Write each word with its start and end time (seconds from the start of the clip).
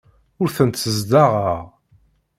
Ur 0.41 0.49
tent-ssezdaɣeɣ. 0.55 1.59